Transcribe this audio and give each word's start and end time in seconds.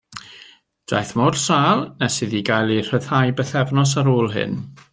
Daeth 0.93 1.11
mor 1.19 1.37
sâl 1.45 1.79
nes 2.01 2.17
iddi 2.27 2.41
gael 2.49 2.73
ei 2.77 2.85
rhyddhau 2.87 3.35
bythefnos 3.41 3.95
ar 4.03 4.11
ôl 4.15 4.33
hyn. 4.37 4.57